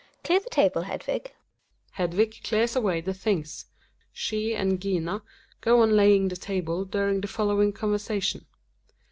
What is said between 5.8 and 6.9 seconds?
on laying the table